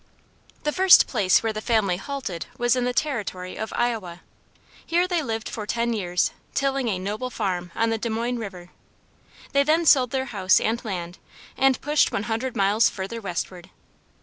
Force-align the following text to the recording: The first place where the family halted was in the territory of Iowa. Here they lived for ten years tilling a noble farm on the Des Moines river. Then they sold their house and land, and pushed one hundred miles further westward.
The 0.63 0.71
first 0.71 1.05
place 1.05 1.43
where 1.43 1.53
the 1.53 1.61
family 1.61 1.97
halted 1.97 2.47
was 2.57 2.75
in 2.75 2.85
the 2.85 2.91
territory 2.91 3.55
of 3.55 3.71
Iowa. 3.75 4.21
Here 4.83 5.07
they 5.07 5.21
lived 5.21 5.47
for 5.47 5.67
ten 5.67 5.93
years 5.93 6.31
tilling 6.55 6.87
a 6.87 6.97
noble 6.97 7.29
farm 7.29 7.71
on 7.75 7.91
the 7.91 7.99
Des 7.99 8.09
Moines 8.09 8.39
river. 8.39 8.71
Then 9.51 9.65
they 9.67 9.85
sold 9.85 10.09
their 10.09 10.25
house 10.33 10.59
and 10.59 10.83
land, 10.83 11.19
and 11.55 11.79
pushed 11.81 12.11
one 12.11 12.23
hundred 12.23 12.55
miles 12.55 12.89
further 12.89 13.21
westward. 13.21 13.69